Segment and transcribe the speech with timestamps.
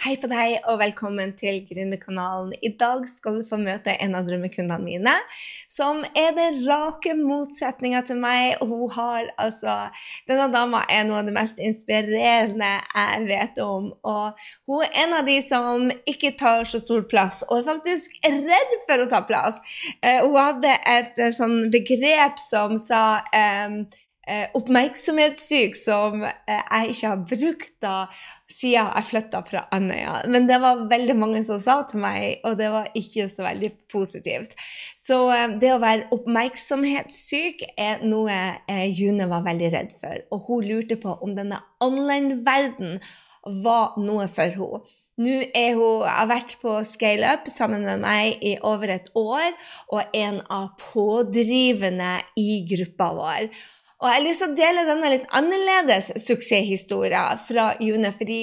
[0.00, 2.54] Hei på deg, og velkommen til Gründerkanalen.
[2.64, 5.12] I dag skal du få møte en av drømmekundene mine,
[5.68, 8.54] som er den rake motsetninga til meg.
[8.64, 9.74] Og hun har altså
[10.24, 13.92] Denne dama er noe av det mest inspirerende jeg vet om.
[14.00, 14.40] Og
[14.72, 18.76] hun er en av de som ikke tar så stor plass, og er faktisk redd
[18.88, 19.60] for å ta plass.
[20.00, 23.82] Uh, hun hadde et uh, sånn begrep som sa um,
[24.54, 27.94] oppmerksomhetssyk, som jeg ikke har brukt da
[28.50, 30.20] siden jeg flytta fra Andøya.
[30.30, 33.70] Men det var veldig mange som sa til meg, og det var ikke så veldig
[33.92, 34.56] positivt.
[34.98, 40.22] Så eh, det å være oppmerksomhetssyk er noe eh, June var veldig redd for.
[40.34, 42.98] Og hun lurte på om denne online-verdenen
[43.64, 44.96] var noe for henne.
[45.20, 49.50] Nå er hun, har vært på ScaleUp sammen med meg i over et år
[49.90, 53.50] og er en av pådrivende i gruppa vår.
[54.00, 58.12] Og jeg har lyst til å dele denne litt annerledes suksesshistorien fra June.
[58.16, 58.40] Fordi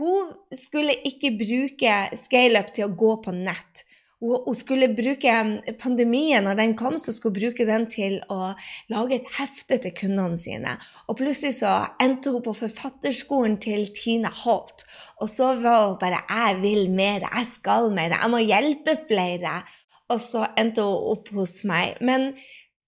[0.00, 3.84] hun skulle ikke bruke ScaleUp til å gå på nett.
[4.24, 5.32] Hun skulle bruke
[5.76, 8.54] pandemien, når den kom, så skulle bruke den til å
[8.88, 10.78] lage et hefte til kundene sine.
[11.10, 14.86] Og plutselig så endte hun på forfatterskolen til Tina Holt.
[15.20, 17.20] Og så var hun bare 'Jeg vil mer.
[17.20, 18.16] Jeg skal mer.
[18.16, 19.64] Jeg må hjelpe flere.'
[20.08, 21.96] Og så endte hun opp hos meg.
[22.00, 22.34] Men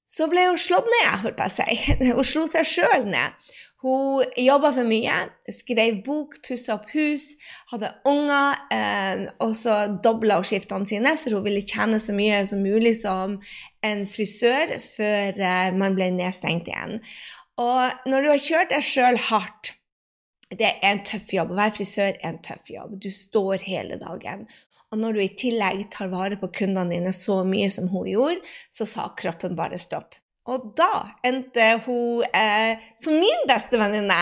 [0.07, 1.79] så ble hun slått ned, holdt på å si.
[2.01, 3.35] Hun slo seg sjøl ned.
[3.85, 5.15] Hun jobba for mye,
[5.53, 7.35] skrev bok, pussa opp hus,
[7.71, 8.61] hadde unger.
[8.73, 12.97] Eh, og så dobla hun skiftene sine, for hun ville tjene så mye som mulig
[13.03, 13.39] som
[13.87, 17.03] en frisør før eh, man ble nedstengt igjen.
[17.61, 19.77] Og når du har kjørt deg sjøl hardt
[20.55, 21.53] det er en tøff jobb.
[21.53, 22.97] Å være frisør er en tøff jobb.
[23.03, 24.47] Du står hele dagen.
[24.93, 28.55] Og når du i tillegg tar vare på kundene dine så mye som hun gjorde,
[28.71, 30.15] så sa kroppen bare stopp.
[30.47, 34.19] Og da endte hun eh, som min beste venninne,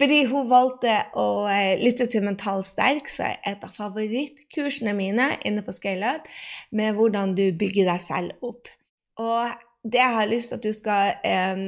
[0.00, 5.28] fordi hun valgte å eh, lytte til Mental Sterk, som er et av favorittkursene mine
[5.44, 6.30] inne på ScaleUp,
[6.72, 8.72] med hvordan du bygger deg selv opp.
[9.20, 9.52] Og
[9.84, 11.60] det jeg har lyst til at du skal eh,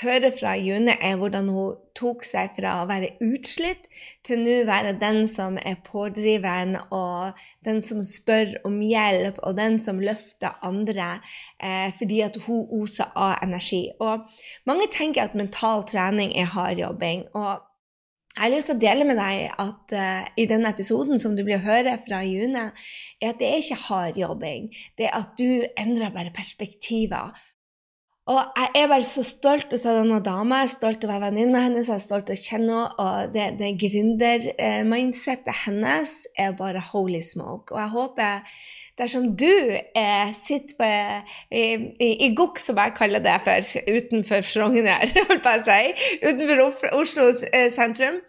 [0.00, 3.86] høre fra June, er hvordan hun tok seg fra å være utslitt
[4.26, 9.80] til nå være den som er pådriveren, og den som spør om hjelp, og den
[9.82, 11.16] som løfter andre
[11.62, 13.88] eh, fordi at hun oser av energi.
[14.00, 14.28] Og
[14.68, 17.28] mange tenker at mental trening er hardjobbing.
[17.34, 17.66] og
[18.30, 21.42] jeg har lyst til å dele med deg at uh, i denne episoden som du
[21.44, 22.68] blir høre fra June,
[23.18, 24.68] er at det er ikke hardjobbing.
[24.96, 27.34] Det er at du endrer bare perspektiver.
[28.28, 30.60] Og jeg er bare så stolt av denne dama.
[30.60, 32.82] Jeg er stolt av å være venninna hennes, jeg er stolt av å kjenne henne.
[33.04, 37.74] Og det, det gründer-mindsettet hennes er bare holy smoke.
[37.74, 38.60] Og jeg håper
[39.00, 40.90] dersom du eh, sitter på,
[41.56, 41.64] i,
[41.96, 45.80] i, i gokk, som jeg kaller det for, utenfor Frogner, holdt på å si,
[46.26, 48.20] utenfor Oslo eh, sentrum,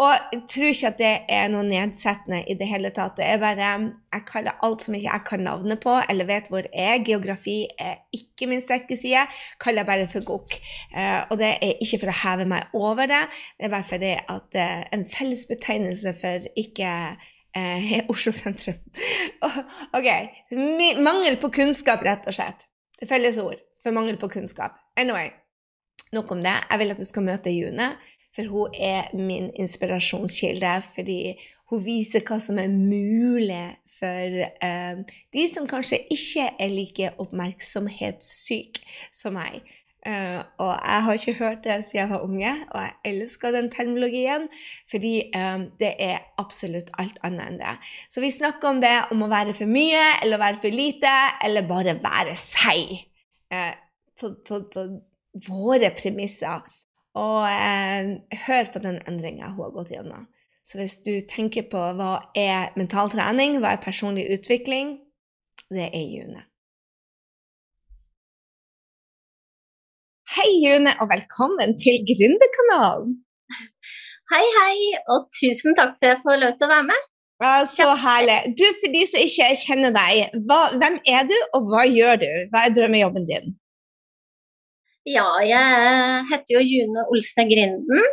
[0.00, 3.18] og jeg tror ikke at det er noe nedsettende i det hele tatt.
[3.18, 3.72] Det er bare,
[4.14, 7.02] Jeg kaller alt som ikke jeg kan navnet på eller vet hvor er.
[7.04, 9.26] Geografi er ikke min sterke side.
[9.60, 10.56] kaller jeg bare for gokk.
[10.96, 13.20] Uh, og det er ikke for å heve meg over det,
[13.58, 16.92] det er bare fordi at uh, en fellesbetegnelse for ikke
[17.56, 18.78] eh, Oslo sentrum.
[19.98, 20.08] ok.
[21.02, 22.66] Mangel på kunnskap, rett og slett.
[23.08, 24.80] Felles ord for mangel på kunnskap.
[24.96, 25.30] Anyway,
[26.12, 26.56] nok om det.
[26.70, 27.92] Jeg vil at du skal møte June.
[28.40, 31.34] For hun er min inspirasjonskilde, fordi
[31.70, 35.02] hun viser hva som er mulig for uh,
[35.34, 38.80] de som kanskje ikke er like oppmerksomhetssyke
[39.12, 39.60] som meg.
[40.00, 43.68] Uh, og jeg har ikke hørt det siden jeg var unge, og jeg elsker den
[43.70, 44.48] termologien,
[44.88, 47.76] fordi um, det er absolutt alt annet enn det.
[48.08, 51.14] Så vi snakker om det om å være for mye eller å være for lite,
[51.44, 52.96] eller bare være seg
[53.52, 53.76] uh,
[54.16, 54.88] på, på, på
[55.50, 56.64] våre premisser.
[57.18, 58.10] Og eh,
[58.46, 60.28] hør på den endringa hun har gått gjennom.
[60.62, 64.98] Så hvis du tenker på hva er mental trening, hva er personlig utvikling,
[65.74, 66.44] det er June.
[70.30, 73.16] Hei, June, og velkommen til Gründerkanalen.
[74.30, 74.76] Hei, hei,
[75.10, 77.08] og tusen takk for at jeg får lov til å være med.
[77.42, 78.36] Ja, så herlig.
[78.60, 82.28] Du, For de som ikke kjenner deg, hva, hvem er du, og hva gjør du?
[82.52, 83.56] Hva er drømmejobben din?
[85.10, 88.04] Ja, jeg heter jo June Olsne Grinden.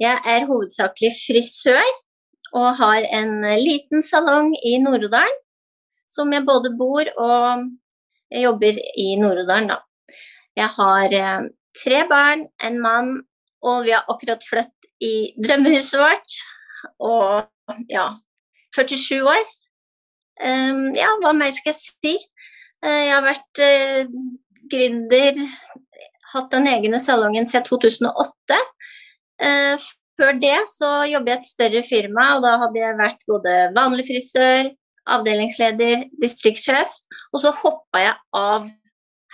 [0.00, 1.90] Jeg er hovedsakelig frisør
[2.56, 5.36] og har en liten salong i Nord-Odalen.
[6.10, 7.68] Som jeg både bor og
[8.34, 9.78] jobber i Nord-Odalen, da.
[10.58, 11.46] Jeg har eh,
[11.78, 13.14] tre barn, en mann,
[13.62, 16.40] og vi har akkurat flyttet i drømmehuset vårt.
[16.98, 18.10] Og ja
[18.74, 19.46] 47 år.
[20.42, 22.16] Um, ja, hva mer skal jeg si?
[22.82, 24.22] Uh, jeg har vært uh,
[24.72, 25.38] gründer
[26.32, 28.60] hatt den egne salongen siden 2008.
[29.42, 29.88] Eh,
[30.20, 33.56] før det så jobber jeg i et større firma, og da hadde jeg vært både
[33.76, 34.70] vanlig frisør,
[35.12, 36.94] avdelingsleder, distriktssjef,
[37.32, 38.68] og så hoppa jeg av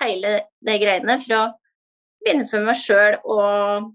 [0.03, 0.35] hele
[0.65, 1.43] det greiene for å
[2.23, 3.91] begynne for meg sjøl og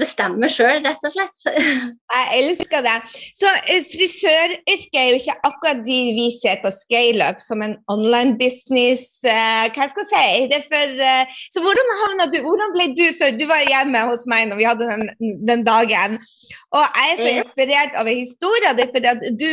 [0.00, 1.42] bestemme sjøl, rett og slett.
[2.14, 2.96] Jeg elsker det.
[3.38, 8.36] Så eh, frisøryrket er jo ikke akkurat de vi ser på scaleup som en online
[8.40, 9.20] business.
[9.26, 10.48] Uh, hva skal jeg si?
[10.52, 13.34] Det for, uh, så hvordan havna du Hvordan ble du før?
[13.36, 16.18] Du var hjemme hos meg når vi hadde den, den dagen.
[16.76, 19.50] Og jeg er så inspirert over historien din, for at du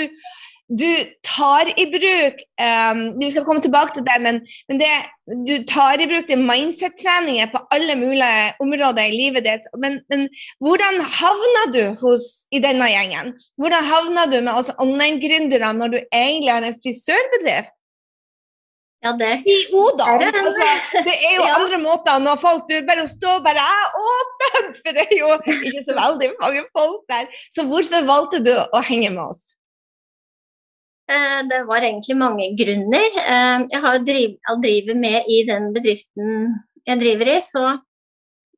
[0.67, 0.89] du
[1.23, 4.89] tar i bruk um, Vi skal komme tilbake til det, men, men det,
[5.47, 9.67] du tar i bruk mindset-treninger på alle mulige områder i livet ditt.
[9.79, 10.27] Men, men
[10.63, 13.35] hvordan havna du hos, i denne gjengen?
[13.55, 17.75] Hvordan havna du med oss online-gründere når du egentlig har en frisørbedrift?
[19.05, 20.07] Ja, det I Oda.
[20.09, 20.67] Altså,
[21.05, 21.53] det er jo ja.
[21.59, 23.65] andre måter når folk du bare står bare
[24.01, 27.29] åpent, for det er jo ikke så veldig mange folk der.
[27.53, 29.53] Så hvorfor valgte du å henge med oss?
[31.07, 33.19] Eh, det var egentlig mange grunner.
[33.23, 36.55] Eh, jeg har driver med i den bedriften
[36.87, 37.77] jeg driver i, så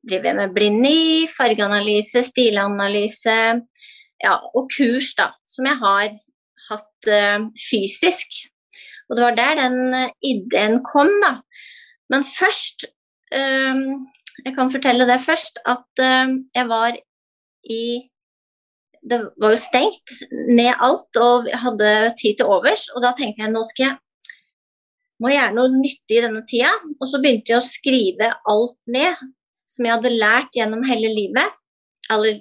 [0.06, 3.36] driver jeg med blindny, fargeanalyse, stilanalyse
[4.24, 6.10] ja, og kurs, da, som jeg har
[6.70, 8.38] hatt uh, fysisk.
[9.08, 11.40] Og det var der den ideen kom, da.
[12.12, 12.86] Men først
[13.30, 16.96] Jeg kan fortelle det først, at jeg var
[17.70, 18.09] i
[19.00, 20.16] det var jo stengt
[20.50, 22.86] ned alt og hadde tid til overs.
[22.94, 23.98] Og da tenkte jeg nå skal jeg
[25.20, 26.72] må gjøre noe nyttig i denne tida.
[26.98, 29.18] Og så begynte jeg å skrive alt ned
[29.68, 31.58] som jeg hadde lært gjennom hele livet.
[32.10, 32.40] Eller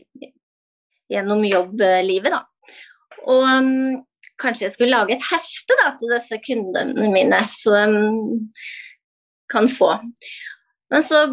[1.11, 2.43] gjennom jobblivet, da.
[3.29, 3.99] Og um,
[4.39, 8.45] kanskje jeg skulle lage et hefte da, til disse kundene mine, så de um,
[9.51, 9.91] kan få.
[10.93, 11.25] Men så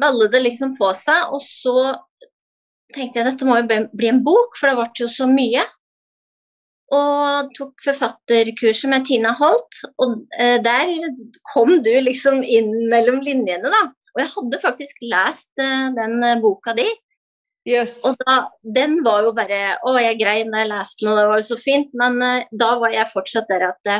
[0.00, 1.92] ballet det liksom på seg, og så
[2.94, 5.64] tenkte jeg dette må jo bli en bok, for det ble jo så mye.
[6.90, 10.90] Og tok forfatterkurset med Tina Holt, og eh, der
[11.52, 13.84] kom du liksom inn mellom linjene, da.
[14.16, 16.88] Og jeg hadde faktisk lest eh, den eh, boka di.
[17.68, 18.00] Yes.
[18.08, 21.26] Og da, den var jo bare Å, jeg grein da jeg leste den, og det
[21.28, 21.92] var jo så fint.
[22.02, 23.92] Men eh, da var jeg fortsatt der at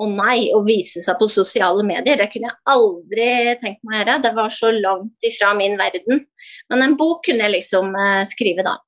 [0.00, 4.00] å nei, å vise seg på sosiale medier, det kunne jeg aldri tenkt meg å
[4.00, 4.20] gjøre.
[4.24, 6.24] Det var så langt ifra min verden.
[6.72, 8.78] Men en bok kunne jeg liksom uh, skrive, da.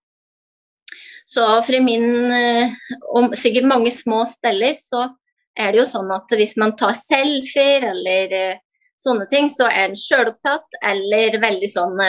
[1.29, 2.73] Så for i min, uh,
[3.13, 5.11] og sikkert mange små steller, så
[5.53, 8.63] er det jo sånn at hvis man tar selfier eller uh,
[9.03, 12.01] sånne ting, så er en sjølopptatt eller veldig sånn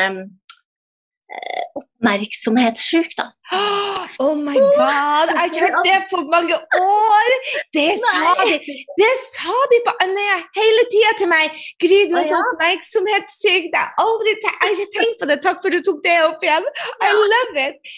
[2.04, 3.32] oppmerksomhetssjuk, da.
[4.20, 7.30] Oh my god, jeg har ikke hørt det på mange år!
[7.74, 8.58] Det sa de
[9.02, 11.58] Det sa de på Andøya hele tida til meg.
[11.82, 13.72] Gry, du er så oppmerksomhetssyk.
[13.74, 15.40] Det er aldri jeg har ikke tenkt på det.
[15.42, 16.70] Takk for du tok det opp igjen.
[17.02, 17.94] I love it!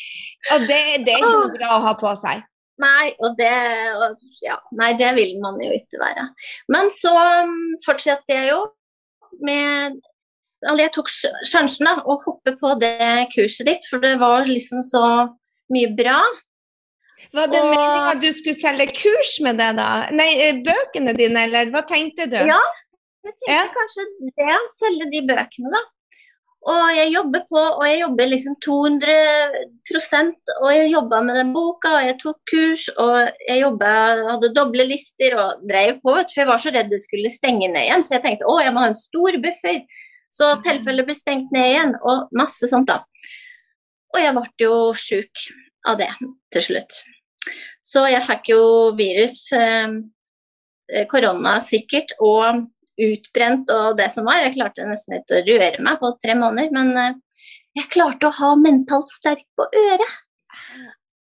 [0.53, 2.47] Og det, det er ikke noe bra å ha på seg.
[2.85, 3.51] Nei, og det,
[4.43, 6.29] ja, nei, det vil man jo ikke være.
[6.71, 7.11] Men så
[7.43, 7.55] um,
[7.85, 8.63] fortsetter jeg jo
[9.43, 9.99] med
[10.63, 11.11] jeg tok
[11.45, 15.03] sjansen da, å hoppe på det kurset ditt, for det var liksom så
[15.73, 16.19] mye bra.
[17.35, 17.71] Var det og...
[17.71, 19.89] meninga at du skulle selge kurs med det, da?
[20.15, 22.37] Nei, eh, bøkene dine, eller hva tenkte du?
[22.37, 22.61] Ja,
[23.25, 23.65] jeg tenkte ja.
[23.73, 25.83] kanskje det, selge de bøkene, da.
[26.65, 31.91] Og jeg jobber på, og jeg jobber liksom 200% og jeg jobba med den boka,
[31.99, 36.49] og jeg tok kurs, og jeg jobbet, hadde doble lister og drev på, for jeg
[36.49, 38.89] var så redd det skulle stenge ned igjen, så jeg tenkte å, jeg må ha
[38.89, 39.83] en stor buffer.
[40.35, 42.99] Så tilfellet ble stengt ned igjen, og masse sånt, da.
[44.15, 45.45] Og jeg ble jo sjuk
[45.87, 46.09] av det
[46.53, 46.99] til slutt.
[47.85, 48.61] Så jeg fikk jo
[48.97, 52.65] virus, eh, korona sikkert, og
[53.01, 54.41] utbrent og det som var.
[54.43, 57.17] Jeg klarte nesten ikke å røre meg på tre måneder, men eh,
[57.75, 60.21] jeg klarte å ha mentalt sterk på øret.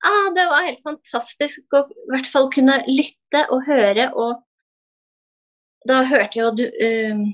[0.06, 4.38] Ah, det var helt fantastisk å i hvert fall kunne lytte og høre, og
[5.88, 7.24] da hørte jeg jo du uh,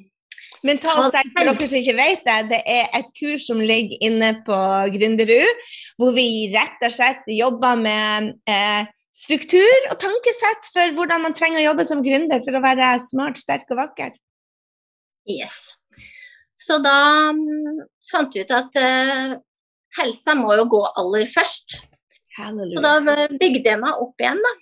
[0.64, 4.30] Mental sterk, for dere som ikke vet det, det er et kurs som ligger inne
[4.46, 4.58] på
[4.94, 5.64] Gründerud,
[6.00, 11.60] hvor vi rett og slett jobber med eh, struktur og tankesett for hvordan man trenger
[11.60, 14.16] å jobbe som gründer for å være smart, sterk og vakker.
[15.30, 15.60] Yes.
[16.58, 19.36] Så da um, fant vi ut at uh,
[20.00, 21.80] helsa må jo gå aller først.
[22.38, 22.80] Halleluja.
[22.80, 24.54] Så da bygde jeg meg opp igjen, da.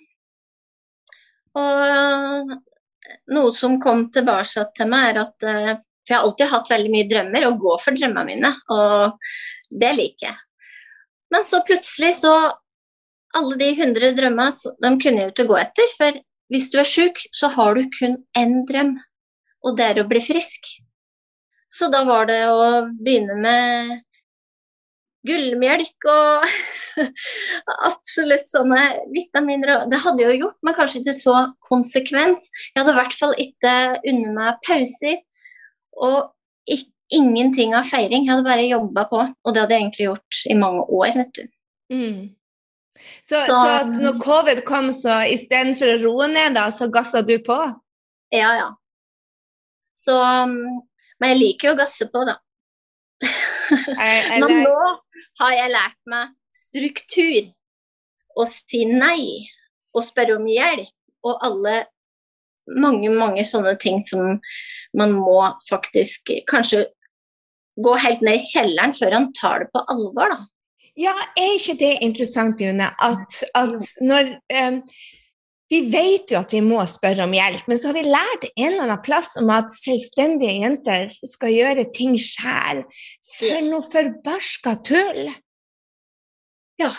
[1.63, 2.53] Og
[3.33, 6.91] noe som kom tilbake til meg, er at uh, for jeg har alltid hatt veldig
[6.93, 10.41] mye drømmer og går for drømmene mine, og det liker jeg.
[11.33, 12.35] Men så plutselig så
[13.33, 15.93] Alle de 100 drømmene, de kunne jeg jo ikke gå etter.
[15.97, 16.19] For
[16.53, 18.91] hvis du er sjuk, så har du kun én drøm,
[19.65, 20.69] og det er å bli frisk.
[21.65, 23.95] Så da var det å begynne med
[25.25, 26.45] gullmelk og
[27.89, 28.83] absolutt sånne
[29.15, 29.87] vitaminer.
[29.89, 31.37] Det hadde jeg jo gjort, men kanskje ikke så
[31.71, 32.49] konsekvent.
[32.73, 33.75] Jeg hadde i hvert fall ikke
[34.11, 35.21] unnet meg pauser.
[36.01, 36.33] Og
[37.13, 38.25] ingenting av feiring.
[38.25, 41.35] Jeg hadde bare jobba på, og det hadde jeg egentlig gjort i mange år, vet
[41.37, 41.43] du.
[41.93, 42.21] Mm.
[43.25, 47.35] Så, så, så, når covid kom, så istedenfor å roe ned, da, så gassa du
[47.45, 47.57] på?
[48.33, 48.69] Ja, ja.
[49.97, 52.37] Så Men jeg liker jo å gasse på, da.
[54.41, 54.79] Men nå
[55.39, 57.51] har jeg lært meg struktur.
[58.33, 59.45] Å si nei
[59.93, 60.91] og spørre om hjelp.
[61.23, 61.85] Og alle
[62.67, 64.37] mange, mange sånne ting som
[64.97, 65.39] man må
[65.69, 66.85] faktisk kanskje
[67.83, 70.43] gå helt ned i kjelleren før han tar det på alvor, da.
[70.99, 74.79] Ja, er ikke det interessant, June, at, at når um,
[75.71, 78.67] Vi vet jo at vi må spørre om hjelp, men så har vi lært en
[78.67, 82.83] eller annen plass om at selvstendige jenter skal gjøre ting sjæl.
[83.39, 83.71] For yes.
[83.71, 85.31] noe forbarska tull!
[86.81, 86.89] Ja,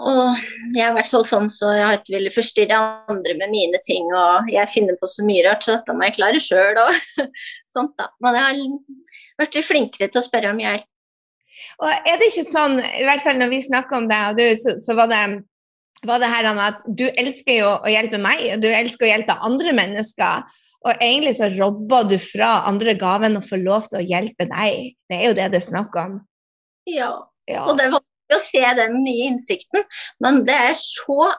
[0.00, 0.38] og
[0.72, 2.78] jeg er i hvert fall sånn så jeg har ikke villet forstyrre
[3.12, 6.16] andre med mine ting, og jeg finner på så mye rart, så dette må jeg
[6.16, 7.26] klare sjøl og
[7.74, 8.08] sånt, da.
[8.24, 10.88] Men jeg har blitt flinkere til å spørre om hjelp.
[11.84, 14.44] Og er det ikke sånn, i hvert fall når vi snakker om det, og du,
[14.62, 15.22] så, så var det
[16.06, 19.10] var det her med at du elsker jo å hjelpe meg, og du elsker å
[19.10, 20.58] hjelpe andre mennesker.
[20.86, 24.92] Og egentlig så robber du fra andre gaven å få lov til å hjelpe deg.
[25.10, 26.20] Det er jo det det er snakk om.
[26.86, 27.10] Ja.
[27.50, 27.64] ja.
[27.66, 28.04] Og det var
[28.36, 29.86] å se den nye innsikten.
[30.24, 31.32] Men det er så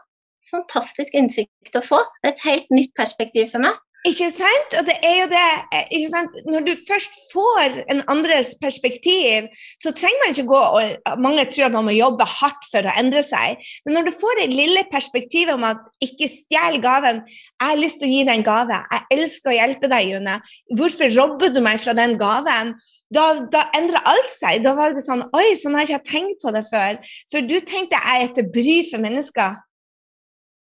[0.50, 2.01] fantastisk innsikt å få.
[2.24, 3.77] Det er et helt nytt perspektiv for meg.
[4.08, 4.75] Ikke sant?
[4.79, 6.36] Og det er jo det?
[6.48, 9.50] Når du først får en andres perspektiv,
[9.84, 12.93] så trenger man ikke gå og Mange tror at man må jobbe hardt for å
[13.01, 13.60] endre seg.
[13.84, 18.00] Men når du får det lille perspektivet om at ikke stjel gaven Jeg har lyst
[18.00, 18.79] til å gi deg en gave.
[18.96, 20.38] Jeg elsker å hjelpe deg, June.
[20.79, 22.77] Hvorfor robber du meg fra den gaven?
[23.13, 24.61] Da, da endra alt seg.
[24.65, 26.99] Da var det sånn Oi, sånn har jeg ikke tenkt på det før.
[27.31, 29.57] For du tenkte jeg er til bry for mennesker.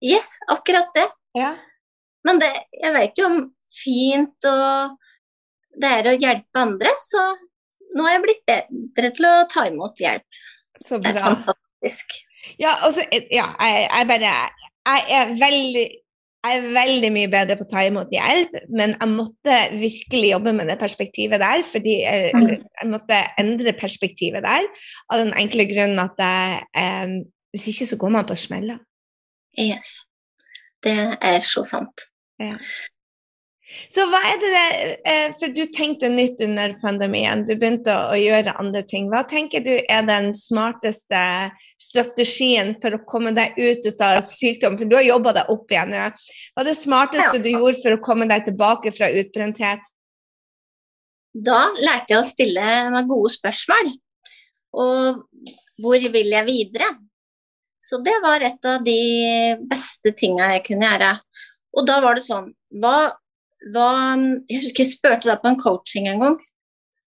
[0.04, 1.08] Yes, akkurat det.
[1.36, 1.52] Ja.
[2.26, 3.38] Men det, jeg vet jo om
[3.72, 4.96] fint og
[5.78, 7.22] det er å hjelpe andre, så
[7.94, 10.40] nå har jeg blitt bedre til å ta imot hjelp.
[10.78, 11.12] Så bra.
[11.12, 12.18] Det er fantastisk.
[12.60, 14.34] Ja, altså, ja jeg, jeg bare
[14.88, 15.86] Jeg er veldig
[16.48, 20.54] jeg er veldig mye bedre på å ta imot hjelp, men jeg måtte virkelig jobbe
[20.56, 21.64] med det perspektivet der.
[21.68, 22.50] fordi jeg, mm.
[22.80, 24.68] jeg måtte endre perspektivet der
[25.12, 27.16] av den enkle grunnen at jeg, eh,
[27.54, 28.78] hvis ikke så går man på smeller.
[29.58, 29.98] Yes.
[30.84, 32.06] Det er så sant.
[32.38, 32.54] Ja.
[33.68, 34.60] Så hva er det
[35.04, 39.10] eh, For du tenkte nytt under pandemien, du begynte å, gjøre andre ting.
[39.12, 41.20] Hva tenker du er den smarteste
[41.80, 44.78] strategien for å komme deg ut, av sykdom?
[44.80, 46.08] For du har jobba deg opp igjen nå.
[46.54, 49.92] Hva er det smarteste du gjorde for å komme deg tilbake fra utbrenthet?
[51.36, 53.92] Da lærte jeg å stille meg gode spørsmål.
[54.80, 55.22] Og
[55.78, 56.88] hvor vil jeg videre?
[57.78, 59.00] Så det var et av de
[59.68, 61.14] beste tinga jeg kunne gjøre.
[61.78, 62.48] Og da var det sånn
[62.80, 63.12] Hva
[63.74, 63.88] hva,
[64.48, 66.38] Jeg husker jeg spurte deg på en coaching en gang.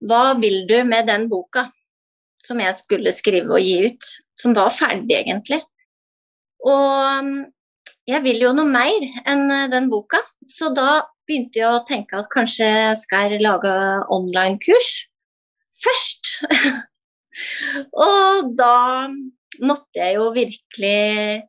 [0.01, 1.67] Hva vil du med den boka
[2.41, 4.11] som jeg skulle skrive og gi ut?
[4.37, 5.61] Som var ferdig, egentlig.
[6.65, 7.31] Og
[8.09, 12.17] jeg vil jo noe mer enn uh, den boka, så da begynte jeg å tenke
[12.17, 13.71] at kanskje jeg skal lage
[14.11, 14.89] online-kurs
[15.81, 16.33] først.
[18.07, 18.75] og da
[19.61, 21.45] måtte jeg jo virkelig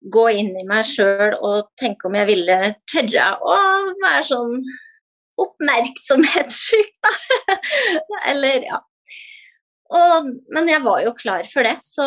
[0.00, 2.58] gå inn i meg sjøl og tenke om jeg ville
[2.90, 3.56] tørre å
[4.02, 4.60] være sånn
[5.38, 7.56] oppmerksomhetssyk, da.
[8.30, 8.78] Eller, ja.
[9.88, 12.06] Og, men jeg var jo klar for det, så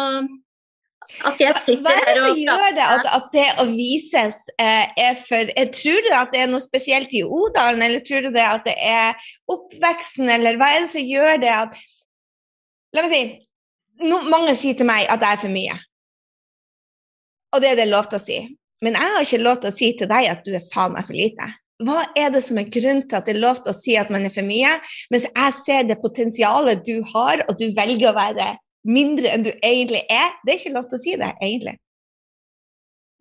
[1.27, 4.37] at jeg sitter her Hva er det som gjør det at, at, det å vises
[4.61, 8.03] eh, er for jeg eh, Tror du at det er noe spesielt i Odalen, eller
[8.05, 11.79] tror du det at det er oppveksten, eller hva er det som gjør det at
[12.95, 13.23] La meg si
[14.07, 15.77] no, Mange sier til meg at det er for mye.
[17.51, 18.39] Og det er det lov til å si.
[18.81, 21.05] Men jeg har ikke lov til å si til deg at du er faen meg
[21.07, 21.49] for lite.
[21.81, 24.11] Hva er det som er grunnen til at det er lov til å si at
[24.13, 24.73] man er for mye,
[25.13, 28.51] mens jeg ser det potensialet du har, og du velger å være
[28.87, 30.35] mindre enn du egentlig er?
[30.45, 31.75] Det er ikke lov til å si det, egentlig.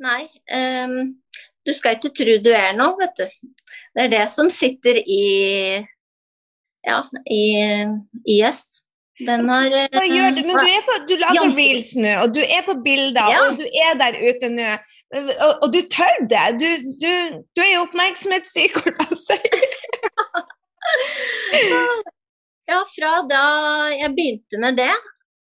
[0.00, 0.22] Nei.
[0.52, 1.16] Um,
[1.64, 3.56] du skal ikke tro du er noe, vet du.
[3.96, 5.24] Det er det som sitter i
[6.86, 7.42] ja, i
[8.24, 8.62] IS.
[9.26, 10.40] Den har Hva gjør du?
[10.48, 13.40] Men du, på, du lager reels nå, og du er på bilder, ja.
[13.48, 14.68] og du er der ute nå.
[15.18, 16.46] Og, og du tør det.
[16.60, 16.68] Du,
[17.02, 17.10] du,
[17.56, 19.38] du er jo oppmerksomhetssyk, holdt jeg på å si.
[22.70, 23.44] ja, fra da
[23.94, 24.92] jeg begynte med det,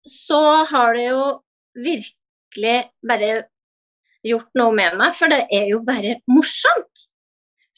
[0.09, 1.23] så har det jo
[1.77, 3.31] virkelig bare
[4.25, 7.07] gjort noe med meg, for det er jo bare morsomt.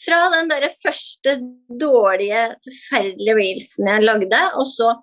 [0.02, 1.36] Fra den der første
[1.78, 4.96] dårlige, forferdelige reelsen jeg lagde, og så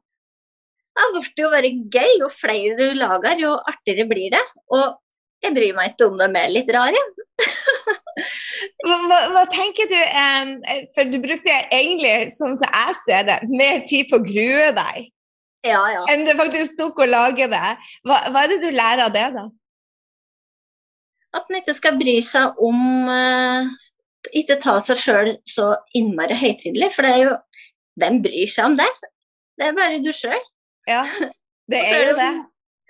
[0.99, 2.15] da ble det jo bare gøy.
[2.23, 4.45] Jo flere du lager, jo artigere blir det.
[4.75, 4.99] Og
[5.45, 7.03] jeg bryr meg ikke om dem er litt rare.
[8.87, 10.51] hva, hva, hva, tenker du um,
[10.95, 15.07] For du brukte egentlig, sånn som jeg ser det, mer tid på å grue deg
[15.67, 16.03] ja, ja.
[16.13, 17.71] enn det faktisk tok å lage det.
[18.07, 19.47] Hva, hva, er det du lærer av det, da?
[21.39, 23.69] At en ikke skal bry seg om uh,
[24.39, 27.35] Ikke ta seg sjøl så innmari høytidelig, for det er jo
[27.99, 28.89] Hvem bryr seg om det?
[29.59, 30.39] Det er bare du sjøl.
[30.89, 31.03] Ja,
[31.73, 32.31] det er jo det.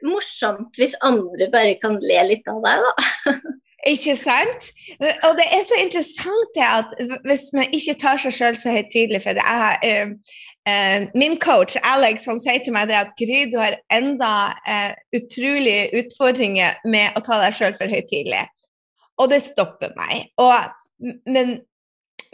[0.07, 3.35] Morsomt hvis andre bare kan le litt av deg, da.
[3.87, 4.73] Ikke sant?
[4.99, 6.91] Og det er så interessant det at
[7.25, 10.09] hvis man ikke tar seg sjøl så høytidelig for det jeg,
[10.67, 14.33] uh, Min coach Alex han sier til meg det at Gry, du har enda
[14.67, 18.43] uh, utrolige utfordringer med å ta deg sjøl for høytidelig.
[19.23, 20.27] Og det stopper meg.
[20.43, 20.75] Og,
[21.31, 21.61] men,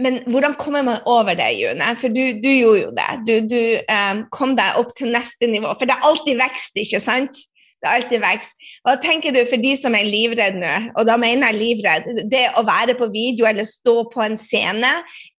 [0.02, 1.90] men, hvordan kommer man over det, June?
[2.00, 3.10] For du, du gjorde jo det.
[3.28, 5.70] Du, du um, kom deg opp til neste nivå.
[5.78, 7.44] For det er alltid vekst, ikke sant?
[7.84, 8.54] Det er alltid vekst.
[8.80, 12.46] Hva tenker du for de som er livredde nå, og da mener jeg livredd, det
[12.56, 14.92] å være på video eller stå på en scene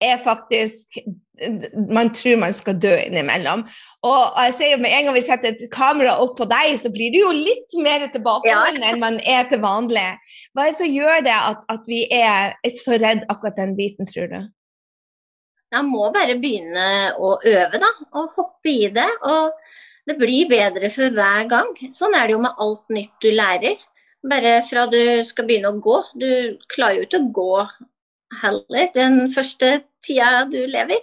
[0.03, 0.99] er faktisk
[1.91, 3.65] man tror man skal dø innimellom.
[4.07, 6.91] Og jeg ser jo med en gang vi setter et kamera opp på deg, så
[6.93, 8.91] blir du jo litt mer tilbakeholden ja.
[8.91, 10.05] enn man er til vanlig.
[10.53, 14.07] Hva er det som gjør det at, at vi er så redd akkurat den biten,
[14.07, 14.39] tror du?
[15.75, 16.87] Jeg må bare begynne
[17.19, 17.91] å øve, da.
[18.15, 19.09] Og hoppe i det.
[19.27, 19.51] Og
[20.05, 21.71] det blir bedre for hver gang.
[21.93, 23.79] Sånn er det jo med alt nytt du lærer.
[24.25, 25.97] Bare fra du skal begynne å gå.
[26.17, 26.29] Du
[26.73, 27.51] klarer jo ikke å gå
[28.41, 31.01] heller den første tida du lever.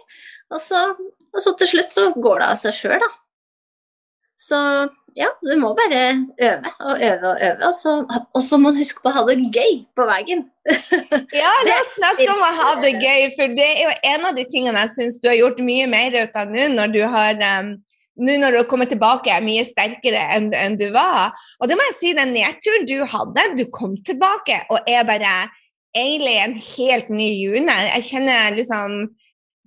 [0.53, 0.85] Og så,
[1.33, 3.11] og så til slutt så går det av seg sjøl, da.
[4.43, 4.59] Så
[5.15, 6.01] ja, du må bare
[6.43, 7.67] øve og øve og øve.
[7.69, 7.93] Og så,
[8.35, 10.45] og så må du huske på å ha det gøy på veien.
[11.43, 14.39] ja, la oss snakke om å ha det gøy, for det er jo en av
[14.39, 17.45] de tingene jeg syns du har gjort mye mer ut av nå, når du har
[17.61, 17.75] um,
[18.21, 21.33] nå når du kommer tilbake, er mye sterkere enn, enn, du var.
[21.61, 25.33] Og det må jeg si, den nedturen du hadde, du kom tilbake og er bare
[25.97, 27.77] egentlig en helt ny June.
[27.89, 28.97] Jeg kjenner liksom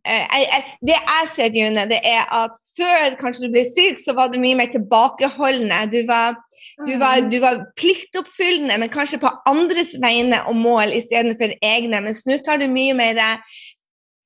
[0.05, 4.01] eh, jeg, jeg, Det jeg ser, June, det er at før kanskje du ble syk,
[4.01, 5.81] så var du mye mer tilbakeholdende.
[5.93, 6.37] Du var,
[6.85, 7.29] du var, mm.
[7.33, 12.01] du var pliktoppfyllende, men kanskje på andres vegne og mål istedenfor egne.
[12.05, 13.21] Mens nå tar du mye mer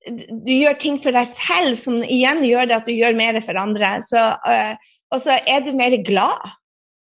[0.09, 3.59] du gjør ting for deg selv som igjen gjør det at du gjør mer for
[3.59, 3.97] andre.
[4.05, 6.55] Så, uh, og så er du mer glad.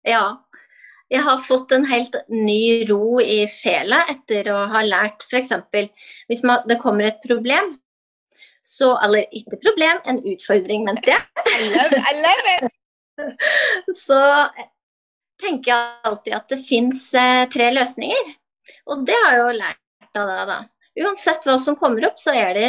[0.06, 0.24] Ja.
[1.12, 5.52] Jeg har fått en helt ny ro i sjela etter å ha lært f.eks.
[6.26, 7.76] hvis man, det kommer et problem,
[8.66, 11.22] så Eller ikke problem, en utfordring, mente jeg.
[11.54, 13.36] I love, I love it.
[14.06, 14.18] så
[15.38, 18.32] tenker jeg alltid at det fins eh, tre løsninger.
[18.90, 20.58] Og det har jeg jo lært av deg, da
[21.02, 22.68] uansett hva som kommer opp, så er det,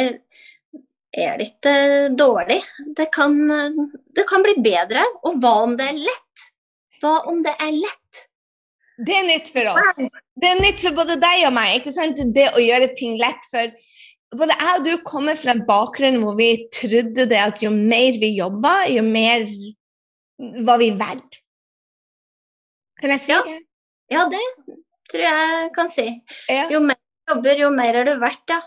[1.16, 1.74] er det ikke
[2.18, 2.60] dårlig.
[2.96, 3.36] Det kan,
[4.16, 5.04] det kan bli bedre.
[5.28, 6.48] Og hva om det er lett?
[7.02, 8.24] Hva om det er lett?
[8.98, 10.00] Det er nytt for oss.
[10.38, 11.76] Det er nytt for både deg og meg.
[11.78, 12.18] ikke sant?
[12.34, 13.46] Det å gjøre ting lett.
[13.52, 13.70] For
[14.38, 18.18] både jeg og du kommer fra en bakgrunn hvor vi trodde det at jo mer
[18.18, 19.46] vi jobba, jo mer
[20.66, 21.40] var vi verdt.
[22.98, 23.42] Kan jeg si ja.
[23.46, 23.58] det?
[24.10, 24.42] Ja, det
[25.08, 26.06] tror jeg kan si.
[26.50, 26.66] Ja.
[26.72, 28.60] Jo mer jobber, jo mer er du verdt, ja.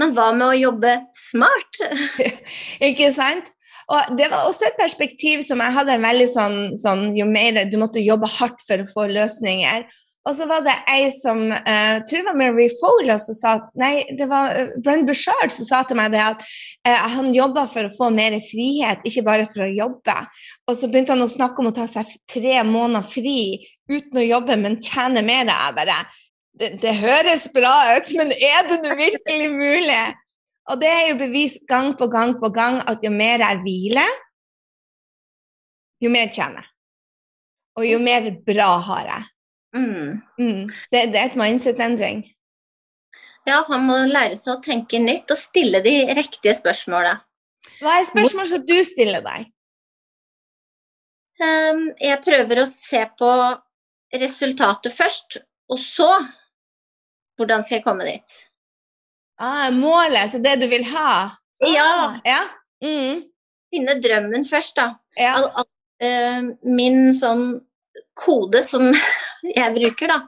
[0.00, 1.82] Men hva med å jobbe smart?
[2.88, 3.50] ikke sant?
[3.92, 7.64] Og det var også et perspektiv som jeg hadde en veldig sånn, sånn Jo mer
[7.68, 9.84] du måtte jobbe hardt for å få løsninger.
[10.22, 13.54] Og så var det ei som uh, jeg tror det var Mary Fowler som sa
[13.58, 16.44] at Nei, det var uh, Brenn Bushard som sa til meg det at
[16.86, 20.14] uh, han jobba for å få mer frihet, ikke bare for å jobbe.
[20.70, 24.28] Og så begynte han å snakke om å ta seg tre måneder fri uten å
[24.28, 25.50] jobbe, men tjene mer.
[25.50, 25.98] Jeg bare
[26.58, 30.02] det, det, høres bra ut, men er det nå virkelig mulig?
[30.70, 34.18] Og det er jo bevist gang på gang på gang at jo mer jeg hviler,
[36.02, 36.68] jo mer tjener jeg.
[37.80, 39.28] Og jo mer bra har jeg.
[39.72, 40.20] Mm.
[40.36, 40.64] Mm.
[40.92, 42.20] Det, det, er et mindset-endring.
[43.48, 47.16] Ja, han må lære seg å tenke nytt og stille de riktige spørsmåla.
[47.80, 49.48] Hva er spørsmål som du stiller deg?
[51.40, 53.32] Um, jeg prøver å se på
[54.20, 55.40] resultatet først,
[55.72, 56.10] og så
[57.38, 58.38] hvordan skal jeg komme dit?
[59.42, 61.32] Ah, målet, så det du vil ha?
[61.66, 61.86] Ja.
[61.86, 62.40] Ah, ja.
[62.84, 63.24] Mm.
[63.72, 64.92] Finne drømmen først, da.
[65.18, 65.36] Ja.
[65.38, 65.68] Al al
[66.04, 67.46] uh, min sånn
[68.18, 68.90] kode som
[69.58, 70.18] jeg bruker, da,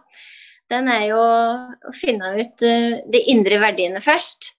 [0.72, 4.54] den er jo å finne ut uh, de indre verdiene først.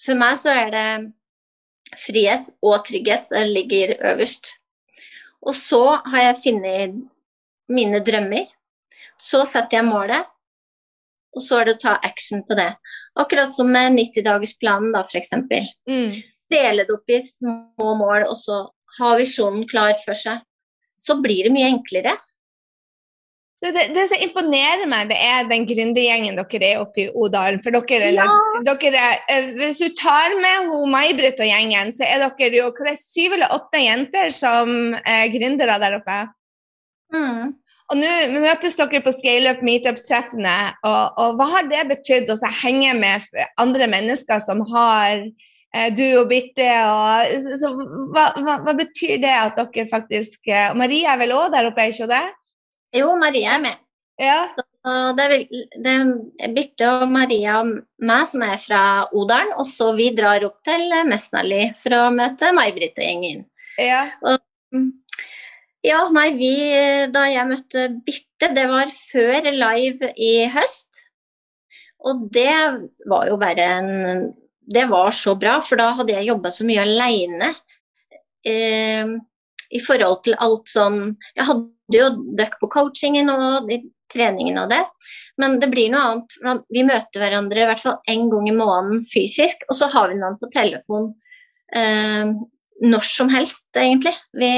[0.00, 0.88] For meg så er det
[1.98, 4.54] frihet og trygghet som ligger øverst.
[5.40, 6.98] Og så har jeg funnet
[7.72, 8.46] mine drømmer.
[9.20, 10.28] Så setter jeg målet,
[11.36, 12.70] og så er det å ta action på det.
[13.20, 15.34] Akkurat som med 90-dagersplanen, da, f.eks.
[15.88, 16.16] Mm.
[16.50, 18.64] Dele det opp i små mål, og så
[18.98, 20.42] ha visjonen klar for seg.
[21.00, 22.12] så blir det mye enklere.
[23.60, 27.60] Så det, det, som imponerer meg, det er den gründergjengen dere er oppe i Odalen.
[27.64, 28.26] For dere, Ja.
[28.64, 32.94] dere eh, Hvis du tar med May-Britt og gjengen, så er dere jo hva det
[32.96, 36.18] er, syv eller åtte jenter som er gründere der oppe.
[37.12, 37.54] Mm.
[37.90, 42.92] Og nå møtes dere på scaleup meetup-treffene, og, og hva har det betydd å henge
[42.98, 43.26] med
[43.58, 47.72] andre mennesker som har eh, du og Birte og så, så,
[48.14, 51.70] hva, hva, hva betyr det at dere faktisk eh, og Maria er vel òg der
[51.70, 52.26] oppe, er ikke det?
[53.00, 53.82] Jo, Maria er med.
[54.20, 54.38] Ja.
[54.86, 55.34] Og det er,
[55.82, 57.74] det er Birte og Maria og
[58.06, 62.54] meg som er fra Odalen, og så vi drar opp til Mesnali for å møte
[62.54, 63.44] May-Britt-gjengen.
[63.82, 64.06] ja.
[65.84, 66.52] Ja, nei, vi
[67.12, 71.06] Da jeg møtte Birte, det var før live i høst.
[72.04, 72.52] Og det
[73.08, 73.90] var jo bare en
[74.70, 77.54] Det var så bra, for da hadde jeg jobba så mye aleine.
[78.46, 79.16] Eh,
[79.70, 81.00] I forhold til alt sånn
[81.36, 84.82] Jeg hadde jo døkk på coachingen og de treningene og det,
[85.38, 86.64] men det blir noe annet.
[86.74, 90.16] Vi møter hverandre i hvert fall én gang i måneden fysisk, og så har vi
[90.18, 91.12] noen på telefon
[91.74, 92.32] eh,
[92.82, 94.14] når som helst, egentlig.
[94.34, 94.50] Vi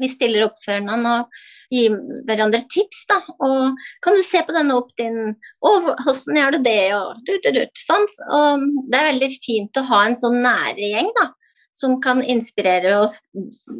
[0.00, 1.40] vi stiller opp for noen og
[1.72, 1.94] gir
[2.28, 3.04] hverandre tips.
[3.10, 5.70] da, og 'Kan du se på denne opp din Å,
[6.02, 8.06] hvordan gjør du det?' og du, du, du, sånn.
[8.30, 11.30] Og det er veldig fint å ha en sånn nære gjeng da,
[11.72, 13.20] som kan inspirere oss,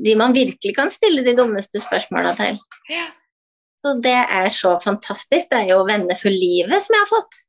[0.04, 2.60] de man virkelig kan stille de dummeste spørsmåla til.
[2.90, 3.08] Ja.
[3.80, 5.48] Så det er så fantastisk.
[5.50, 7.46] Det er jo venner for livet som jeg har fått.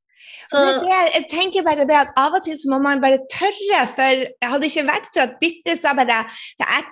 [0.48, 3.84] Så, Det, jeg tenker bare det at Av og til så må man bare tørre,
[3.96, 6.24] for jeg hadde ikke vært for at Birte sa bare
[6.62, 6.88] jeg,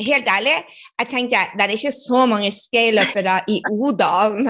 [0.00, 0.54] Helt ærlig,
[0.98, 4.48] jeg tenker det er ikke så mange scaleupere i Odalen.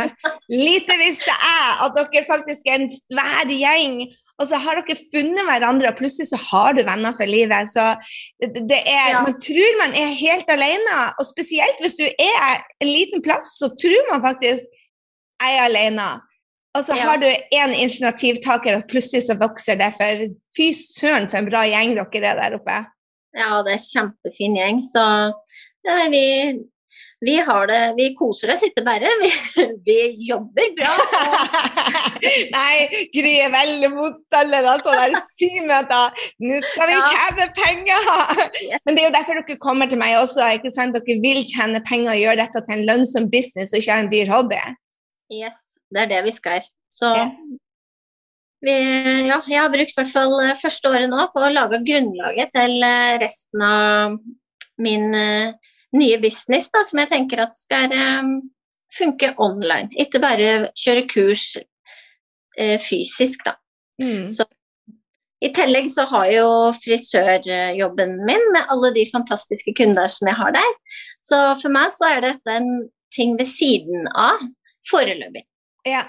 [0.48, 3.96] Lite visste jeg at dere faktisk er en svær gjeng.
[4.38, 7.70] Og så har dere funnet hverandre, og plutselig så har du venner for livet.
[7.74, 7.88] Så
[8.40, 9.22] det, er, Ja.
[9.26, 13.70] Man tror man er helt alene, og spesielt hvis du er en liten plass, så
[13.74, 14.70] tror man faktisk
[15.42, 16.08] jeg er alene.
[16.74, 17.02] Og så Ja.
[17.02, 19.92] har du én initiativtaker, og plutselig så vokser det.
[19.98, 20.26] For
[20.56, 22.86] fy søren for en bra gjeng dere er der oppe.
[23.36, 24.82] Ja, det er kjempefin gjeng.
[24.84, 25.02] Så
[25.86, 26.24] ja, vi,
[27.22, 29.08] vi har det Vi koser oss ikke bare.
[29.22, 29.30] Vi,
[29.86, 29.96] vi
[30.28, 30.92] jobber bra.
[32.56, 36.20] Nei, Gry er veldig motstander altså, sånne der symøter.
[36.44, 37.08] Nå skal vi Ja.
[37.12, 38.12] tjene penger!
[38.84, 40.46] Men det er jo derfor dere kommer til meg også.
[40.58, 40.94] ikke sant?
[40.98, 44.30] Dere vil tjene penger og gjøre dette til en lønnsom business og ikke en dyr
[44.34, 44.60] hobby.
[45.32, 46.60] Yes, det er det vi skal.
[46.92, 47.28] Så Ja.
[48.62, 48.76] Vi,
[49.28, 52.78] ja, jeg har brukt hvert fall eh, første året nå på å lage grunnlaget til
[52.86, 54.16] eh, resten av
[54.82, 55.52] min eh,
[55.98, 57.92] nye business, da, som jeg tenker at skal
[58.92, 59.90] funke online.
[60.00, 63.56] Ikke bare kjøre kurs eh, fysisk, da.
[64.02, 64.30] Mm.
[64.32, 64.48] Så-
[65.42, 66.48] I tillegg så har jo
[66.78, 70.74] frisørjobben min med alle de fantastiske kunder som jeg har der.
[71.20, 74.38] Så for meg så er dette en ting ved siden av
[74.88, 75.42] foreløpig.
[75.84, 76.04] Ja.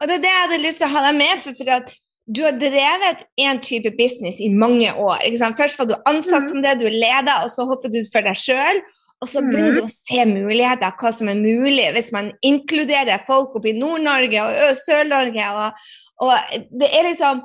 [0.00, 1.56] Og det er det jeg hadde lyst til å ha deg med for.
[1.58, 1.94] for at
[2.26, 5.20] du har drevet én type business i mange år.
[5.24, 5.58] ikke sant?
[5.58, 6.48] Først var du ansatt mm.
[6.48, 8.80] som det, du er leder, og så hoppet du for deg sjøl.
[9.22, 9.50] Og så Mhm.
[9.50, 13.78] begynner du å se muligheter, hva som er mulig hvis man inkluderer folk oppe i
[13.78, 15.46] Nord-Norge og Sør-Norge.
[15.62, 15.72] Og,
[16.20, 16.34] og
[16.80, 17.40] det er liksom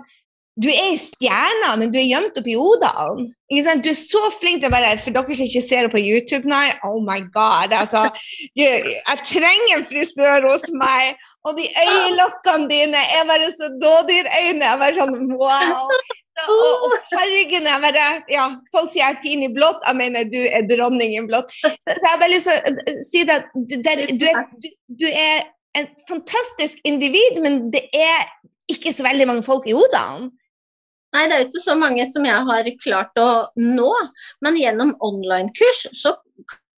[0.61, 3.29] Du er i stjerna, men du er gjemt oppi Odalen.
[3.49, 6.49] Du er så flink til å være For dere som ikke ser det på YouTube,
[6.49, 7.73] nei, oh my god.
[7.73, 8.05] altså,
[8.59, 11.21] jeg, jeg trenger en frisør hos meg.
[11.47, 14.65] Og de øyelokkene dine er bare så dådyrøyne.
[14.67, 15.87] Jeg bare sånn wow.
[16.41, 20.39] Og, og fargene bare Ja, folk sier jeg er fin i blått, jeg mener du
[20.41, 21.51] er dronning i blått.
[21.61, 24.69] Så jeg har bare lyst til å eh, si at du, der, du, er, du,
[25.01, 28.29] du er et fantastisk individ, men det er
[28.71, 30.29] ikke så veldig mange folk i Odalen.
[31.11, 33.91] Nei, det er jo ikke så mange som jeg har klart å nå,
[34.45, 36.15] men gjennom online-kurs så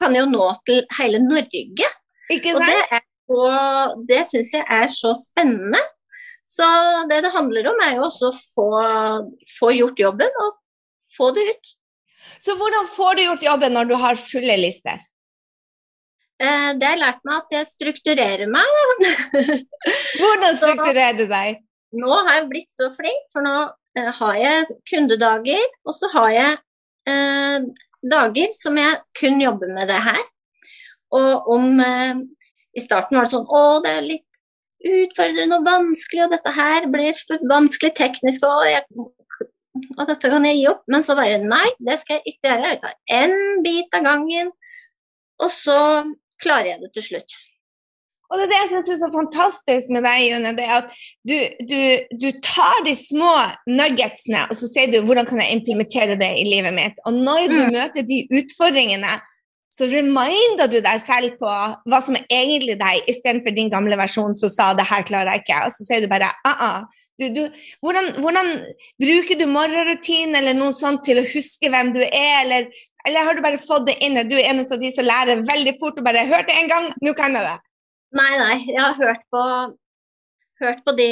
[0.01, 1.89] kan jeg jo nå til hele Norge.
[2.31, 2.93] Ikke Og det, sant?
[2.95, 3.07] er
[4.07, 5.79] det syns jeg er så spennende.
[6.51, 6.65] Så
[7.07, 8.71] det det handler om, er jo også å få,
[9.59, 10.57] få gjort jobben og
[11.15, 11.71] få det ut.
[12.43, 14.99] Så hvordan får du gjort jobben når du har fulle lister?
[16.41, 18.65] Eh, det har lært meg at jeg strukturerer meg.
[20.19, 21.61] Hvordan strukturerer du deg?
[22.01, 23.55] Nå har jeg blitt så flink, for nå
[23.97, 26.57] eh, har jeg kundedager, og så har jeg
[27.09, 27.69] eh,
[28.11, 30.21] dager som jeg kun jobber med det her.
[31.11, 32.21] Og om eh,
[32.77, 34.27] I starten var det sånn Å, det er litt
[34.81, 38.85] utfordrende og vanskelig, og dette her blir vanskelig teknisk, og, jeg,
[39.99, 40.81] og dette kan jeg gi opp.
[40.89, 42.73] Men så bare Nei, det skal jeg ikke gjøre.
[42.73, 44.51] Jeg tar én bit av gangen,
[45.41, 45.79] og så
[46.41, 47.39] klarer jeg det til slutt.
[48.31, 50.93] Og det er det jeg synes er så fantastisk med deg, June, det er at
[51.27, 51.35] du,
[51.67, 51.81] du,
[52.23, 53.33] du tar de små
[53.67, 57.03] nuggetsene, og så sier du hvordan kan jeg implementere det i livet mitt.
[57.05, 57.75] Og når du Mm.
[57.75, 59.19] møter de utfordringene,
[59.71, 61.51] så reminder du deg selv på
[61.87, 65.43] hva som er egentlig deg, istedenfor din gamle versjon som sa 'det her klarer jeg
[65.43, 65.65] ikke'.
[65.65, 66.81] Og så sier du bare ah, ah.
[67.19, 67.43] Du, du,
[67.79, 68.47] hvordan, hvordan,
[68.99, 72.67] bruker du morgenrutinen eller noe sånt til å huske hvem du er, eller,
[73.07, 74.17] eller har du bare fått det inn?
[74.27, 77.13] Du er en av de som lærer veldig fort og bare 'hørte en gang, nå
[77.13, 77.59] kan jeg det'.
[78.17, 78.57] Nei, nei.
[78.67, 79.45] Jeg har hørt på,
[80.61, 81.11] hørt på de